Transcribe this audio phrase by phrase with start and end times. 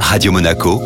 [0.00, 0.80] Radio Monaco,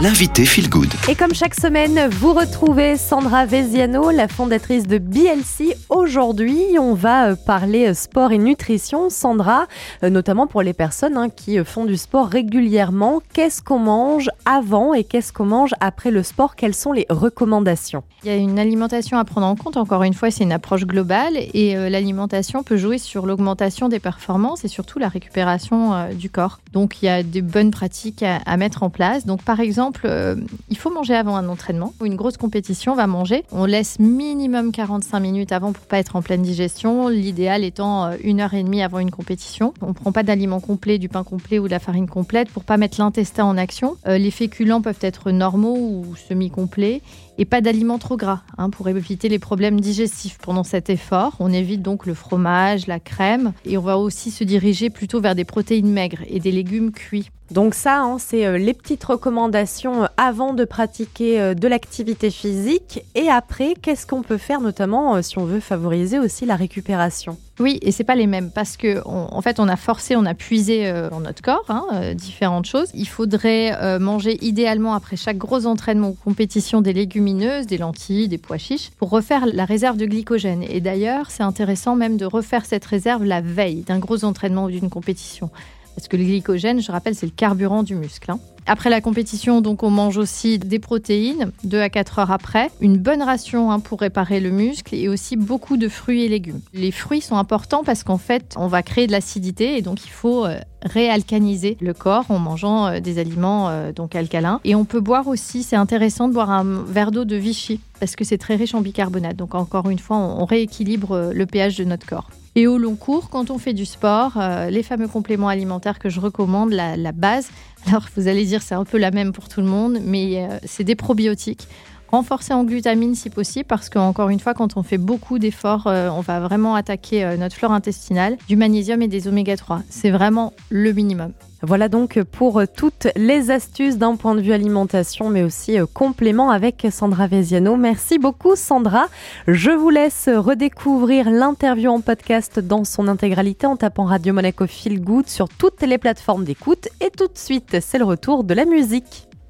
[0.00, 0.92] l'invité Feel Good.
[1.08, 5.74] Et comme chaque semaine, vous retrouvez Sandra Veziano, la fondatrice de BLC.
[5.88, 9.08] Aujourd'hui, on va euh, parler euh, sport et nutrition.
[9.08, 9.66] Sandra,
[10.02, 14.92] euh, notamment pour les personnes hein, qui font du sport régulièrement, qu'est-ce qu'on mange avant
[14.92, 16.56] et qu'est-ce qu'on mange après le sport?
[16.56, 18.02] Quelles sont les recommandations?
[18.22, 19.78] Il y a une alimentation à prendre en compte.
[19.78, 24.64] Encore une fois, c'est une approche globale et l'alimentation peut jouer sur l'augmentation des performances
[24.64, 26.58] et surtout la récupération du corps.
[26.72, 29.26] Donc, il y a des bonnes pratiques à, à mettre en place.
[29.26, 30.36] Donc, par exemple, euh,
[30.68, 33.44] il faut manger avant un entraînement ou une grosse compétition, on va manger.
[33.52, 37.08] On laisse minimum 45 minutes avant pour pas être en pleine digestion.
[37.08, 39.74] L'idéal étant euh, une heure et demie avant une compétition.
[39.82, 42.76] On prend pas d'aliments complets, du pain complet ou de la farine complète pour pas
[42.76, 43.96] mettre l'intestin en action.
[44.06, 47.02] Euh, les féculents peuvent être normaux ou semi-complets
[47.38, 51.34] et pas d'aliments trop gras hein, pour éviter les problèmes digestifs pendant cet effort.
[51.38, 55.34] On évite donc le fromage, la crème et on va aussi se diriger plutôt vers
[55.34, 57.30] des protéines maigres et des légumes cuits.
[57.50, 63.04] Donc ça, hein, c'est les petites recommandations euh, avant de pratiquer euh, de l'activité physique.
[63.14, 67.36] Et après, qu'est-ce qu'on peut faire, notamment si on veut favoriser aussi la récupération?
[67.58, 70.34] Oui, et c'est pas les mêmes parce que en fait on a forcé, on a
[70.34, 72.90] puisé dans notre corps hein, différentes choses.
[72.92, 78.36] Il faudrait manger idéalement après chaque gros entraînement ou compétition des légumineuses, des lentilles, des
[78.36, 80.64] pois chiches pour refaire la réserve de glycogène.
[80.68, 84.70] Et d'ailleurs, c'est intéressant même de refaire cette réserve la veille d'un gros entraînement ou
[84.70, 85.48] d'une compétition.
[85.96, 88.30] Parce que le glycogène, je rappelle, c'est le carburant du muscle.
[88.30, 88.38] Hein.
[88.68, 92.98] Après la compétition, donc on mange aussi des protéines 2 à 4 heures après, une
[92.98, 96.60] bonne ration hein, pour réparer le muscle et aussi beaucoup de fruits et légumes.
[96.74, 100.10] Les fruits sont importants parce qu'en fait, on va créer de l'acidité et donc il
[100.10, 104.60] faut euh, réalcaniser le corps en mangeant euh, des aliments euh, donc alcalins.
[104.64, 108.16] Et on peut boire aussi, c'est intéressant de boire un verre d'eau de Vichy parce
[108.16, 109.36] que c'est très riche en bicarbonate.
[109.36, 112.28] Donc encore une fois, on rééquilibre le pH de notre corps.
[112.56, 116.08] Et au long cours, quand on fait du sport, euh, les fameux compléments alimentaires que
[116.08, 117.50] je recommande, la, base,
[117.86, 120.58] alors vous allez dire c'est un peu la même pour tout le monde, mais euh,
[120.64, 121.68] c'est des probiotiques
[122.16, 126.08] renforcés en glutamine si possible, parce qu'encore une fois, quand on fait beaucoup d'efforts, euh,
[126.10, 129.82] on va vraiment attaquer notre flore intestinale, du magnésium et des oméga 3.
[129.90, 131.32] C'est vraiment le minimum.
[131.62, 136.50] Voilà donc pour toutes les astuces d'un point de vue alimentation, mais aussi euh, complément
[136.50, 137.76] avec Sandra Veziano.
[137.76, 139.06] Merci beaucoup Sandra.
[139.48, 145.00] Je vous laisse redécouvrir l'interview en podcast dans son intégralité en tapant Radio Monaco Feel
[145.00, 146.88] Good sur toutes les plateformes d'écoute.
[147.00, 149.25] Et tout de suite, c'est le retour de la musique.